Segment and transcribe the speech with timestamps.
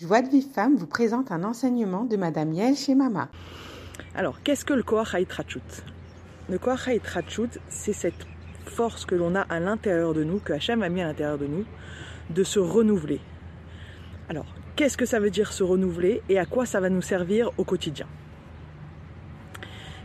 [0.00, 3.28] Joie de Vive Femme vous présente un enseignement de Madame Yael Shemama.
[4.14, 5.82] Alors, qu'est-ce que le Koach Rachut
[6.48, 8.28] Le Koach Rachut, c'est cette
[8.64, 11.48] force que l'on a à l'intérieur de nous, que Hachem a mis à l'intérieur de
[11.48, 11.64] nous,
[12.30, 13.20] de se renouveler.
[14.28, 17.50] Alors, qu'est-ce que ça veut dire se renouveler et à quoi ça va nous servir
[17.58, 18.06] au quotidien?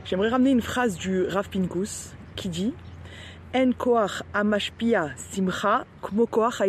[0.05, 2.73] J'aimerais ramener une phrase du Rav Pinkus qui dit
[3.53, 6.61] En koach amashpia simcha kmo koach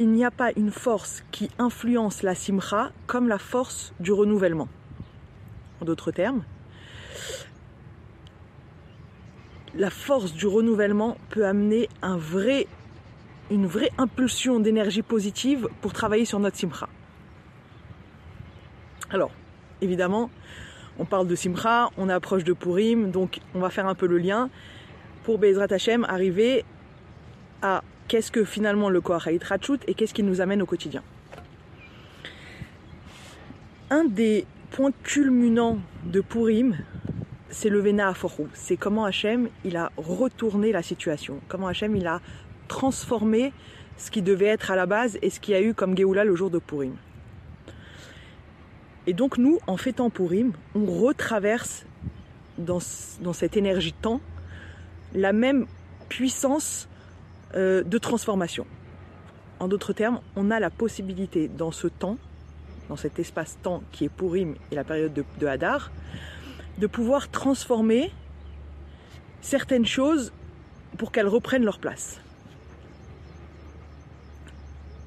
[0.00, 4.66] Il n'y a pas une force qui influence la simcha comme la force du renouvellement.
[5.82, 6.42] En d'autres termes,
[9.74, 11.90] la force du renouvellement peut amener
[13.50, 16.88] une vraie impulsion d'énergie positive pour travailler sur notre simcha.
[19.10, 19.32] Alors,
[19.82, 20.30] évidemment,
[20.98, 24.16] on parle de Simcha, on approche de Purim, donc on va faire un peu le
[24.16, 24.48] lien
[25.24, 26.64] pour Bezrat Hashem arriver
[27.60, 31.04] à qu'est-ce que finalement le Koachait Rachut et qu'est-ce qui nous amène au quotidien.
[33.88, 36.76] Un des points culminants de Purim,
[37.50, 38.48] c'est le Vena Aforou.
[38.52, 42.20] C'est comment Hachem il a retourné la situation, comment Hachem il a
[42.66, 43.52] transformé
[43.96, 46.34] ce qui devait être à la base et ce qui a eu comme Géoula le
[46.34, 46.96] jour de Purim.
[49.06, 51.86] Et donc nous, en fêtant Purim, on retraverse
[52.58, 54.20] dans, cette énergie temps
[55.14, 55.66] la même
[56.08, 56.88] puissance
[57.54, 58.66] euh, de transformation.
[59.58, 62.16] En d'autres termes, on a la possibilité dans ce temps,
[62.88, 65.90] dans cet espace-temps qui est Purim et la période de, de Hadar,
[66.78, 68.10] de pouvoir transformer
[69.40, 70.32] certaines choses
[70.96, 72.20] pour qu'elles reprennent leur place.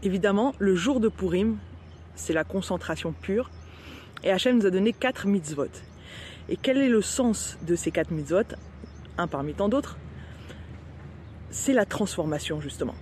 [0.03, 1.57] Évidemment, le jour de Purim,
[2.15, 3.49] c'est la concentration pure,
[4.23, 5.67] et Hachem nous a donné quatre mitzvot.
[6.49, 8.43] Et quel est le sens de ces quatre mitzvot?
[9.17, 9.97] Un parmi tant d'autres.
[11.53, 12.95] C'est la transformation, justement.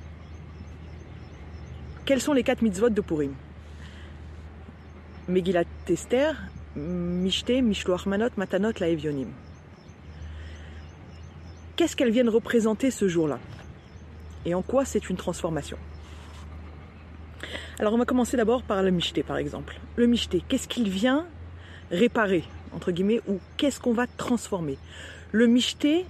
[2.04, 3.34] Quels sont les quatre mitzvot de Purim?
[5.30, 6.36] Megillat Esther,
[6.76, 9.30] Mishte, Mishloach Manot, Matanot, la Evionim.
[11.78, 13.40] Qu'est-ce qu'elles viennent représenter ce jour-là?
[14.46, 15.78] Et en quoi c'est une transformation?
[17.80, 19.80] Alors on va commencer d'abord par le michté par exemple.
[19.96, 21.26] Le michté, qu'est-ce qu'il vient
[21.90, 22.44] réparer,
[22.74, 24.78] entre guillemets, ou qu'est-ce qu'on va transformer?
[25.32, 26.06] Le michté,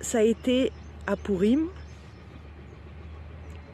[0.00, 0.70] ça a été
[1.06, 1.66] à Purim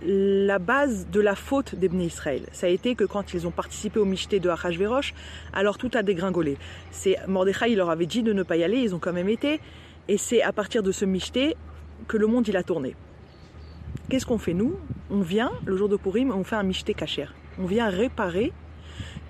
[0.02, 2.42] la base de la faute des Israël.
[2.52, 5.14] Ça a été que quand ils ont participé au michté de Achashverosh,
[5.52, 6.56] alors tout a dégringolé.
[6.90, 9.28] C'est Mordechai, il leur avait dit de ne pas y aller, ils ont quand même
[9.28, 9.60] été,
[10.06, 11.56] et c'est à partir de ce michté
[12.06, 12.94] que le monde il a tourné.
[14.08, 14.78] Qu'est-ce qu'on fait nous?
[15.10, 17.34] On vient, le jour de Purim, on fait un michté cachère.
[17.58, 18.52] On vient réparer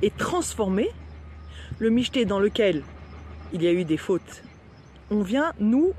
[0.02, 0.90] et transformer
[1.78, 2.82] le michté dans lequel
[3.52, 4.42] il y a eu des fautes.
[5.10, 5.94] On vient, nous,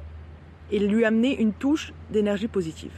[0.72, 2.92] et lui amener une touche d'énergie positive.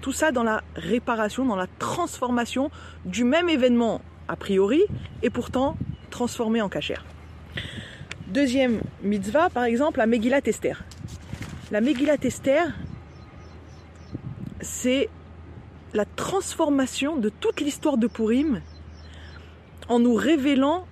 [0.00, 2.70] Tout ça dans la réparation, dans la transformation
[3.04, 4.82] du même événement a priori,
[5.22, 5.76] et pourtant
[6.10, 7.04] transformé en cachère.
[8.28, 10.84] Deuxième mitzvah, par exemple, la Megillat Esther.
[11.72, 12.68] La Megillat Esther,
[14.60, 15.08] c'est
[15.94, 18.60] la transformation de toute l'histoire de Purim
[19.88, 20.86] en nous révélant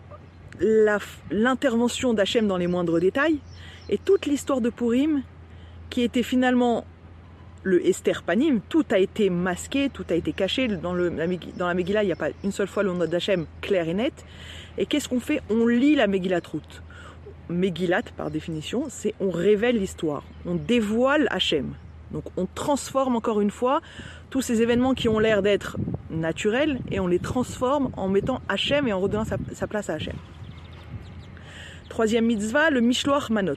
[1.31, 3.39] l'intervention d'Hachem dans les moindres détails
[3.89, 5.23] et toute l'histoire de Purim
[5.91, 6.85] qui était finalement
[7.63, 10.69] le Esther Panim, tout a été masqué, tout a été caché.
[10.69, 13.47] Dans, le, dans la Megillah, il n'y a pas une seule fois le nom d'Hachem
[13.61, 14.25] clair et net.
[14.77, 15.43] Et qu'est-ce qu'on fait?
[15.51, 16.83] On lit la Megillah Trout.
[17.49, 21.75] Megillat, par définition, c'est on révèle l'histoire, on dévoile Hachem.
[22.11, 23.81] Donc on transforme encore une fois
[24.31, 25.77] tous ces événements qui ont l'air d'être
[26.11, 30.17] naturels et on les transforme en mettant Hachem et en redonnant sa, place à Hachem.
[31.89, 33.55] Troisième mitzvah, le Mishloach Manot.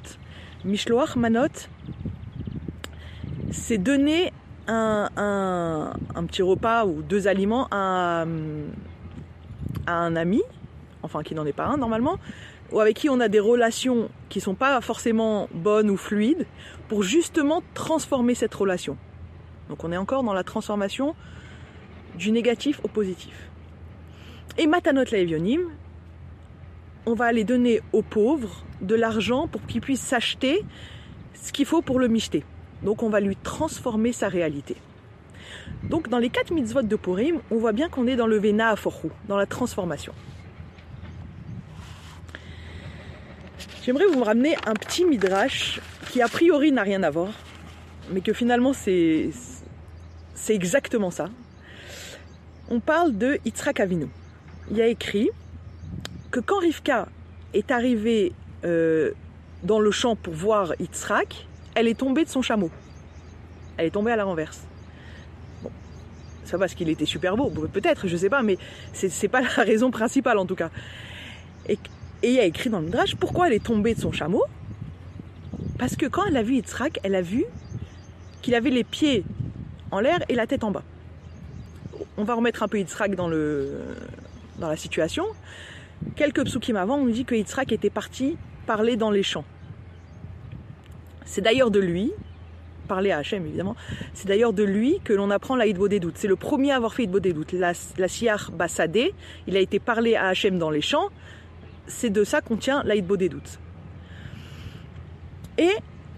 [0.63, 1.67] Mishloach Manot,
[3.51, 4.31] c'est donner
[4.67, 5.09] un,
[6.15, 8.25] un, petit repas ou deux aliments à,
[9.87, 10.41] un ami,
[11.03, 12.17] enfin qui n'en est pas un normalement,
[12.71, 16.45] ou avec qui on a des relations qui ne sont pas forcément bonnes ou fluides,
[16.87, 18.97] pour justement transformer cette relation.
[19.69, 21.15] Donc on est encore dans la transformation
[22.15, 23.49] du négatif au positif.
[24.57, 25.61] Et Matanot Laevionim,
[27.05, 30.63] on va aller donner aux pauvres de l'argent pour qu'ils puissent s'acheter
[31.33, 32.43] ce qu'il faut pour le micheter.
[32.83, 34.75] Donc on va lui transformer sa réalité.
[35.83, 38.69] Donc dans les quatre mitzvot de Purim, on voit bien qu'on est dans le Vena
[38.69, 40.13] Aforhu, dans la transformation.
[43.83, 45.81] J'aimerais vous ramener un petit midrash
[46.11, 47.33] qui a priori n'a rien à voir,
[48.11, 49.31] mais que finalement c'est
[50.35, 51.29] c'est exactement ça.
[52.69, 54.07] On parle de Yitzhak Avinu.
[54.69, 55.29] Il y a écrit
[56.29, 57.07] que quand Rivka
[57.53, 58.33] est arrivée
[58.63, 59.11] euh,
[59.63, 62.69] dans le champ pour voir Yitzhak, elle est tombée de son chameau.
[63.77, 64.61] Elle est tombée à la renverse.
[66.43, 68.57] ça parce qu'il était super beau, peut-être, je sais pas, mais
[68.93, 70.69] c'est pas la raison principale en tout cas.
[71.67, 71.77] Et,
[72.23, 74.43] il y a écrit dans le Midrash pourquoi elle est tombée de son chameau.
[75.79, 77.45] Parce que quand elle a vu Yitzhak, elle a vu
[78.43, 79.23] qu'il avait les pieds
[79.89, 80.83] en l'air et la tête en bas.
[82.17, 83.79] On va remettre un peu Yitzhak dans, le,
[84.59, 85.25] la situation.
[86.15, 88.37] Quelques psukim avant, on nous dit que Yitzhak était parti
[88.67, 89.45] parler dans les champs.
[91.31, 92.11] C'est d'ailleurs de lui,
[92.89, 93.77] parler à Hachem évidemment,
[94.13, 96.17] c'est d'ailleurs de lui que l'on apprend la des doutes.
[96.17, 97.53] C'est le premier à avoir fait des doutes.
[97.53, 98.07] La, la
[98.51, 99.13] Bassadé,
[99.47, 101.07] il a été parlé à Hachem dans les champs.
[101.87, 103.59] C'est de ça qu'on tient la des doutes.
[105.57, 105.71] Et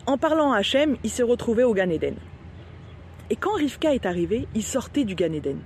[0.07, 2.15] en parlant à Hachem, il s'est retrouvé au Gan Eden.
[3.29, 5.59] Et quand Rivka est arrivé, il sortait du Gan Eden.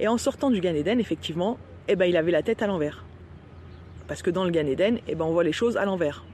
[0.00, 3.04] Et en sortant du Gan Eden, effectivement, eh ben, il avait la tête à l'envers.
[4.08, 6.24] Parce que dans le Gan Eden, eh ben, on voit les choses à l'envers.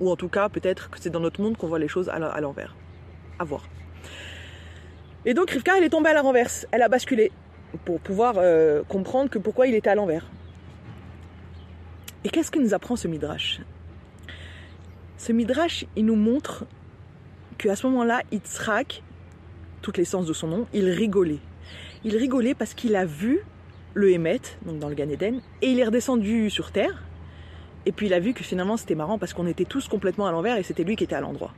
[0.00, 2.40] Ou en tout cas, peut-être que c'est dans notre monde qu'on voit les choses à
[2.40, 2.74] l'envers.
[3.38, 3.64] À voir.
[5.24, 6.66] Et donc Rivka, elle est tombée à la renverse.
[6.70, 7.32] Elle a basculé
[7.84, 10.26] pour pouvoir euh, comprendre que pourquoi il était à l'envers.
[12.24, 13.60] Et qu'est-ce que nous apprend ce midrash?
[15.16, 16.64] Ce midrash, il nous montre
[17.58, 19.02] qu'à ce moment-là, Yitzhak,
[19.80, 21.40] toutes les sens de son nom, il rigolait.
[22.04, 23.40] Il rigolait parce qu'il a vu
[23.94, 27.02] le Hémet, donc dans le Gan Eden, et il est redescendu sur Terre,
[27.86, 30.32] et puis il a vu que finalement c'était marrant parce qu'on était tous complètement à
[30.32, 31.52] l'envers et c'était lui qui était à l'endroit.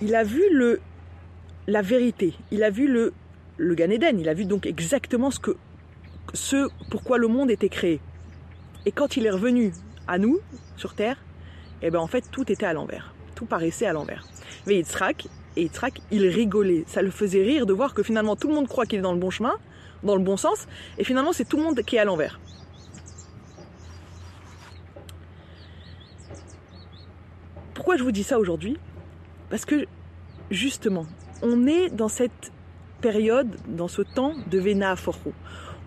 [0.00, 0.80] Il a vu le,
[1.66, 3.12] la vérité, il a vu le,
[3.56, 5.56] le Gan il a vu donc exactement ce, que,
[6.34, 8.00] ce pourquoi le monde était créé.
[8.84, 9.72] Et quand il est revenu
[10.06, 10.38] à nous,
[10.76, 11.16] sur Terre,
[11.82, 14.26] eh ben en fait tout était à l'envers, tout paraissait à l'envers.
[14.66, 15.26] Mais Yitzhak,
[15.56, 18.68] et Yitzhak, il rigolait, ça le faisait rire de voir que finalement tout le monde
[18.68, 19.54] croit qu'il est dans le bon chemin,
[20.02, 20.68] dans le bon sens,
[20.98, 22.38] et finalement c'est tout le monde qui est à l'envers.
[27.96, 28.76] Je vous dis ça aujourd'hui?
[29.48, 29.86] Parce que
[30.50, 31.06] justement,
[31.42, 32.52] on est dans cette
[33.00, 35.32] période, dans ce temps de Vena Forro.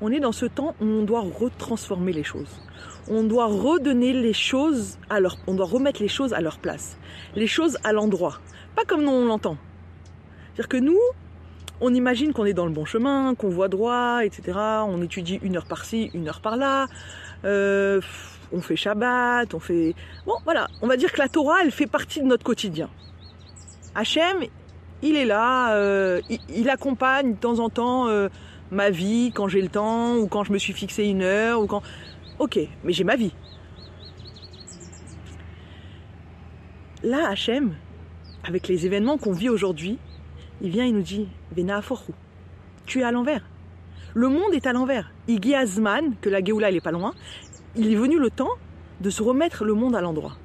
[0.02, 2.62] On est dans ce temps où on doit retransformer les choses.
[3.10, 6.98] On doit redonner les choses à leur, on doit remettre les choses à leur place.
[7.36, 8.40] Les choses à l'endroit.
[8.76, 9.58] Pas comme nous on l'entend.
[10.56, 11.00] C'est-à-dire que nous,
[11.80, 14.58] on imagine qu'on est dans le bon chemin, qu'on voit droit, etc.
[14.88, 16.88] On étudie une heure par-ci, une heure par-là.
[17.46, 18.02] Euh,
[18.52, 19.96] on fait Shabbat, on fait...
[20.26, 22.90] Bon, voilà, on va dire que la Torah, elle fait partie de notre quotidien.
[23.96, 24.46] Hachem,
[25.02, 28.30] il est là, euh, il, accompagne de temps en temps euh,
[28.72, 31.68] ma vie quand j'ai le temps, ou quand je me suis fixé une heure, ou
[31.68, 31.82] quand...
[32.40, 33.34] Ok, mais j'ai ma vie.
[37.04, 37.76] Là, Hachem,
[38.44, 39.98] avec les événements qu'on vit aujourd'hui,
[40.62, 41.82] il vient et nous dit, Vena
[42.86, 43.44] tu es à l'envers.
[44.14, 45.12] Le monde est à l'envers.
[45.28, 47.14] Iggy Azman, que la Géoula, elle est pas loin,
[47.76, 48.52] il est venu le temps
[49.02, 50.38] de se remettre le monde à l'endroit.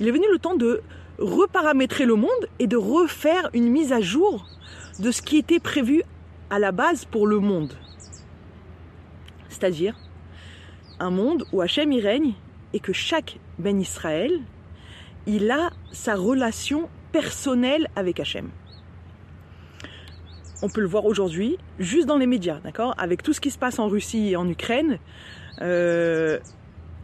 [0.00, 0.82] Il est venu le temps de
[1.18, 4.46] reparamétrer le monde et de refaire une mise à jour
[4.98, 6.02] de ce qui était prévu
[6.50, 7.74] à la base pour le monde.
[9.48, 9.96] C'est-à-dire
[11.00, 12.34] un monde où Hachem y règne
[12.72, 14.40] et que chaque Ben Israël,
[15.26, 18.50] il a sa relation personnelle avec Hachem.
[20.62, 22.94] On peut le voir aujourd'hui, juste dans les médias, d'accord?
[22.98, 24.98] Avec tout ce qui se passe en Russie et en Ukraine,
[25.60, 26.38] euh,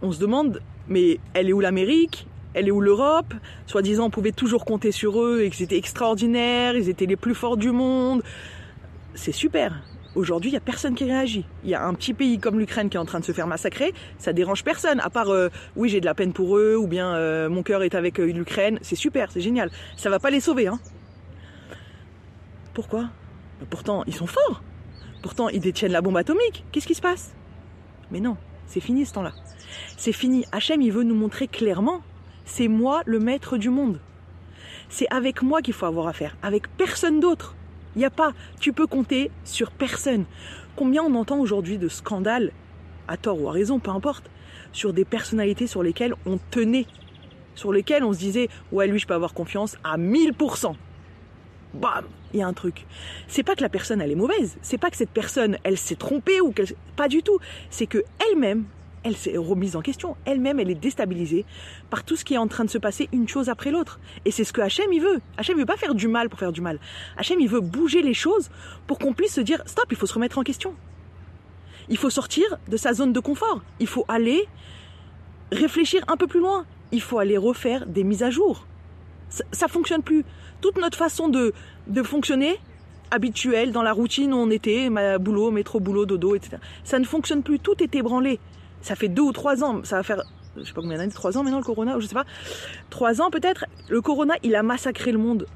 [0.05, 2.27] on se demande, mais elle est où l'Amérique?
[2.53, 3.33] Elle est où l'Europe?
[3.67, 7.35] Soi-disant, on pouvait toujours compter sur eux et que c'était extraordinaire, ils étaient les plus
[7.35, 8.23] forts du monde.
[9.15, 9.83] C'est super.
[10.15, 11.47] Aujourd'hui, il n'y a personne qui réagit.
[11.65, 13.49] Il y a un petit pays comme l'Ukraine qui est en train de se faire
[13.49, 16.87] massacrer, ça dérange personne, à part euh, oui, j'ai de la peine pour eux, ou
[16.87, 18.79] bien euh, mon cœur est avec euh, l'Ukraine.
[18.83, 19.71] C'est super, c'est génial.
[19.97, 20.79] Ça va pas les sauver, hein.
[22.75, 23.09] Pourquoi?
[23.71, 24.63] Pourtant, ils sont forts.
[25.23, 26.65] Pourtant, ils détiennent la bombe atomique.
[26.71, 27.35] Qu'est-ce qui se passe?
[28.11, 29.33] Mais non, c'est fini ce temps-là.
[29.97, 30.45] C'est fini.
[30.53, 32.03] Hachem, il veut nous montrer clairement,
[32.45, 34.01] c'est moi le maître du monde.
[34.89, 37.55] C'est avec moi qu'il faut avoir affaire, avec personne d'autre.
[37.97, 40.25] Il n'y a pas, tu peux compter sur personne.
[40.77, 42.53] Combien on entend aujourd'hui de scandales,
[43.09, 44.31] à tort ou à raison, peu importe,
[44.73, 46.87] sur des personnalités sur lesquelles on tenait,
[47.55, 50.75] sur lesquelles on se disait, ouais, lui, je peux avoir confiance à 1000%.
[51.75, 52.85] Bam, il y a un truc.
[53.29, 55.95] C'est pas que la personne elle est mauvaise, c'est pas que cette personne elle s'est
[55.95, 57.39] trompée ou qu'elle pas du tout,
[57.71, 58.65] c'est que elle-même
[59.05, 60.17] elle s'est remise en question.
[60.25, 61.45] Elle-même, elle est déstabilisée
[61.91, 64.01] par tout ce qui est en train de se passer une chose après l'autre.
[64.25, 65.21] Et c'est ce que Hachem, il veut.
[65.37, 66.79] Hachem, il veut pas faire du mal pour faire du mal.
[67.19, 68.49] Hachem, il veut bouger les choses
[68.87, 70.75] pour qu'on puisse se dire, stop, il faut se remettre en question.
[71.91, 73.63] Il faut sortir de sa zone de confort.
[73.79, 74.49] Il faut aller
[75.53, 76.65] réfléchir un peu plus loin.
[76.91, 78.67] Il faut aller refaire des mises à jour.
[79.53, 80.25] Ça, fonctionne plus.
[80.61, 81.53] Toute notre façon de,
[81.87, 82.59] de fonctionner,
[83.11, 84.89] habituelle, dans la routine où on était,
[85.19, 86.57] boulot, métro, boulot, dodo, etc.
[86.85, 87.59] Ça ne fonctionne plus.
[87.59, 88.39] Tout est ébranlé
[88.85, 90.23] ça fait deux ou trois ans, ça va faire,
[90.57, 92.27] je sais pas combien d'années, trois ans maintenant le corona, je sais pas,
[92.91, 93.65] trois ans peut-être.
[93.89, 95.47] Le corona, il a massacré le monde.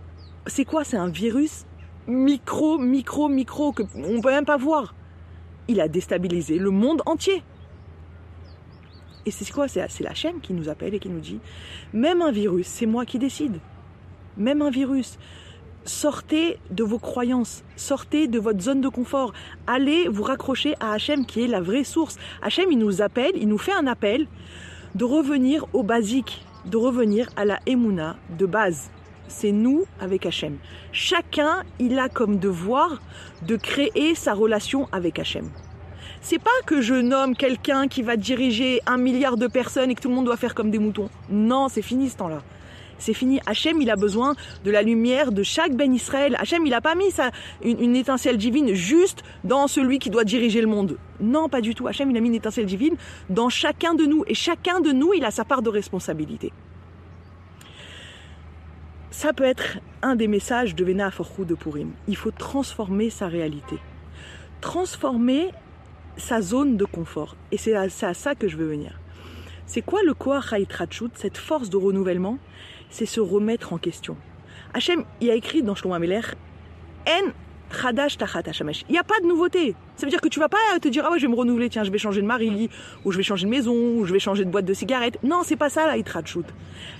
[0.46, 0.82] C'est quoi?
[0.82, 1.66] C'est un virus
[2.06, 4.94] micro, micro, micro, qu'on ne peut même pas voir,
[5.68, 7.42] il a déstabilisé le monde entier.
[9.28, 11.38] Et c'est quoi C'est la chaîne qui nous appelle et qui nous dit,
[11.92, 13.60] même un virus, c'est moi qui décide.
[14.38, 15.18] Même un virus.
[15.84, 19.34] Sortez de vos croyances, sortez de votre zone de confort,
[19.66, 22.16] allez vous raccrocher à Hachem qui est la vraie source.
[22.40, 24.28] Hachem, il nous appelle, il nous fait un appel
[24.94, 28.90] de revenir au basique, de revenir à la Emouna de base.
[29.26, 30.56] C'est nous avec Hachem.
[30.90, 33.02] Chacun, il a comme devoir
[33.42, 35.50] de créer sa relation avec Hachem.
[36.20, 40.00] C'est pas que je nomme quelqu'un qui va diriger un milliard de personnes et que
[40.00, 41.08] tout le monde doit faire comme des moutons.
[41.30, 42.42] Non, c'est fini ce temps-là.
[42.98, 43.40] C'est fini.
[43.46, 44.34] Hachem, il a besoin
[44.64, 46.36] de la lumière de chaque Ben Israël.
[46.38, 47.14] Hachem, il n'a pas mis
[47.62, 50.98] une, étincelle divine juste dans celui qui doit diriger le monde.
[51.20, 51.86] Non, pas du tout.
[51.86, 52.96] Hachem, il a mis une étincelle divine
[53.30, 54.24] dans chacun de nous.
[54.26, 56.52] Et chacun de nous, il a sa part de responsabilité.
[59.12, 61.92] Ça peut être un des messages de Vena de Purim.
[62.08, 63.78] Il faut transformer sa réalité.
[64.60, 65.50] Transformer
[66.18, 67.36] sa zone de confort.
[67.52, 69.00] Et c'est à, ça que je veux venir.
[69.66, 72.38] C'est quoi le Koach Haitrachut, cette force de renouvellement?
[72.90, 74.16] C'est se remettre en question.
[74.74, 76.20] Hachem, il a écrit dans Shlomo Ameler,
[77.06, 77.32] En
[77.70, 79.74] il n'y a pas de nouveauté.
[79.98, 81.68] Ça veut dire que tu vas pas te dire ah ouais je vais me renouveler
[81.68, 82.70] tiens je vais changer de mari
[83.04, 85.18] ou je vais changer de maison ou je vais changer de boîte de cigarettes.
[85.24, 86.46] Non c'est pas ça la shoot.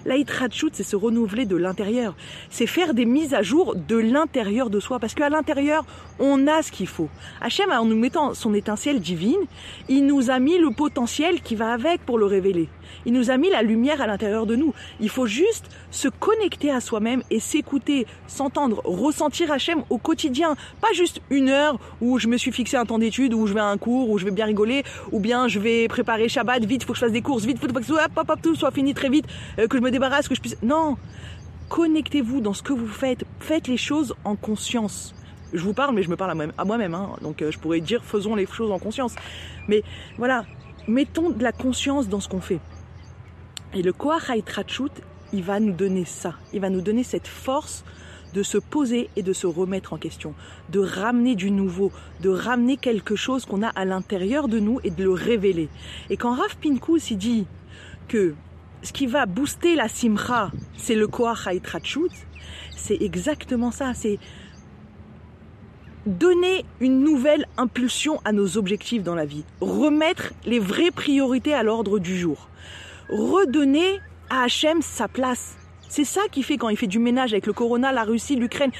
[0.05, 0.17] La
[0.51, 2.17] shoot c'est se renouveler de l'intérieur.
[2.51, 5.87] C'est faire des mises à jour de l'intérieur de soi parce qu'à l'intérieur
[6.19, 7.09] on a ce qu'il faut.
[7.41, 9.47] Hachem en nous mettant son étincelle divine
[9.89, 12.69] il nous a mis le potentiel qui va avec pour le révéler.
[13.07, 14.75] Il nous a mis la lumière à l'intérieur de nous.
[14.99, 20.57] Il faut juste se connecter à soi-même et s'écouter, s'entendre, ressentir Hachem au quotidien.
[20.81, 23.61] Pas juste une heure où je me suis fixé un temps d'études, où je vais
[23.61, 26.85] à un cours, où je vais bien rigoler, ou bien je vais préparer Shabbat, vite,
[26.85, 29.27] faut que je fasse des courses, vite, faut que tout soit fini très vite,
[29.59, 30.57] euh, que je me débarrasse, que je puisse...
[30.63, 30.97] Non
[31.69, 33.25] Connectez-vous dans ce que vous faites.
[33.41, 35.15] Faites les choses en conscience.
[35.53, 36.95] Je vous parle, mais je me parle à moi-même.
[36.95, 37.11] Hein.
[37.23, 39.15] Donc euh, je pourrais dire faisons les choses en conscience.
[39.69, 39.83] Mais
[40.17, 40.45] voilà,
[40.87, 42.61] mettons de la conscience dans ce qu'on fait.
[43.75, 44.31] Et le Koach
[45.35, 46.35] il va nous donner ça.
[46.55, 47.85] Il va nous donner cette force
[48.35, 50.35] de se poser et de se remettre en question,
[50.71, 54.91] de ramener du nouveau, de ramener quelque chose qu'on a à l'intérieur de nous et
[54.91, 55.69] de le révéler.
[56.11, 57.47] Et quand Rav Pinkus il dit
[58.09, 58.35] que
[58.83, 62.13] ce qui va booster la simcha, c'est le koach haitrachut,
[62.77, 64.19] c'est exactement ça, c'est
[66.07, 71.63] donner une nouvelle impulsion à nos objectifs dans la vie, remettre les vraies priorités à
[71.63, 72.49] l'ordre du jour,
[73.11, 75.57] redonner à Hachem sa place.
[75.89, 78.71] C'est ça qui fait quand il fait du ménage avec le Corona, la Russie, l'Ukraine.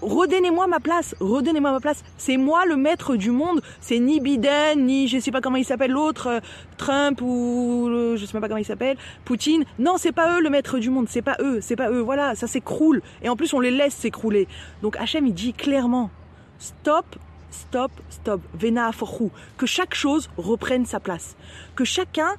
[0.00, 2.02] Redonnez-moi ma place, redonnez-moi ma place.
[2.16, 3.60] C'est moi le maître du monde.
[3.80, 6.40] C'est ni Biden, ni je sais pas comment il s'appelle l'autre, euh,
[6.78, 8.96] Trump ou je sais pas comment il s'appelle,
[9.26, 9.64] Poutine.
[9.78, 11.06] Non, c'est pas eux le maître du monde.
[11.08, 12.00] C'est pas eux, c'est pas eux.
[12.00, 13.02] Voilà, ça s'écroule.
[13.22, 14.48] Et en plus, on les laisse s'écrouler.
[14.80, 16.10] Donc Hachem, il dit clairement,
[16.58, 17.04] stop,
[17.50, 18.40] stop, stop.
[18.54, 19.30] Vena forchou.
[19.58, 21.36] Que chaque chose reprenne sa place.
[21.74, 22.36] Que chacun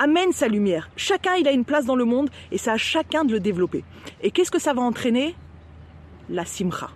[0.00, 0.90] amène sa lumière.
[0.96, 3.84] Chacun, il a une place dans le monde et c'est à chacun de le développer.
[4.22, 5.36] Et qu'est-ce que ça va entraîner?
[6.30, 6.90] La simcha.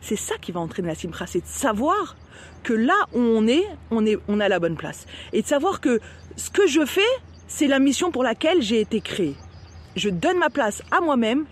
[0.00, 2.16] C'est ça qui va entraîner la simcha, c'est de savoir
[2.62, 5.06] que là où on est, on est, on a la bonne place.
[5.32, 5.98] Et de savoir que
[6.36, 7.00] ce que je fais,
[7.48, 9.34] c'est la mission pour laquelle j'ai été créé.
[9.96, 11.44] Je donne ma place à moi-même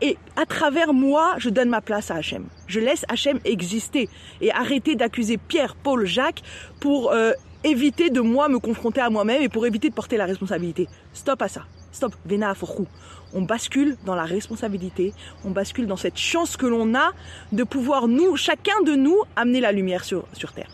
[0.00, 2.46] et à travers moi, je donne ma place à Hachem.
[2.66, 4.08] Je laisse Hachem exister
[4.40, 6.42] et arrêter d'accuser Pierre, Paul, Jacques
[6.80, 7.32] pour euh,
[7.64, 10.88] éviter de moi me confronter à moi-même et pour éviter de porter la responsabilité.
[11.12, 11.62] Stop à ça.
[11.92, 12.14] Stop.
[12.24, 12.86] Vena forchou.
[13.34, 15.14] On bascule dans la responsabilité,
[15.44, 17.12] on bascule dans cette chance que l'on a
[17.52, 20.68] de pouvoir nous, chacun de nous, amener la lumière sur, sur Terre.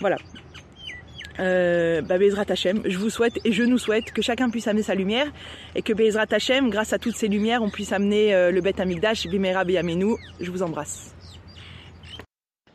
[0.00, 0.16] Voilà.
[1.38, 4.82] Euh, bah, Bezrat Hachem, je vous souhaite et je nous souhaite que chacun puisse amener
[4.82, 5.26] sa lumière
[5.74, 8.80] et que Bezrat Hachem, grâce à toutes ces lumières, on puisse amener euh, le Beth
[8.80, 10.16] Amigdash, Bimera Beyamenu.
[10.40, 11.14] Je vous embrasse.